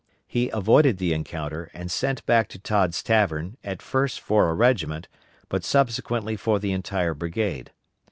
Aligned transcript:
He 0.25 0.49
avoided 0.49 0.97
the 0.97 1.13
encounter 1.13 1.69
and 1.75 1.91
sent 1.91 2.25
back 2.25 2.47
to 2.47 2.57
Todd's 2.57 3.03
Tavern, 3.03 3.57
at 3.63 3.83
first 3.83 4.19
for 4.19 4.49
a 4.49 4.55
regiment, 4.55 5.07
but 5.47 5.63
subsequently 5.63 6.35
for 6.35 6.57
the 6.57 6.71
entire 6.71 7.13
brigade. 7.13 7.71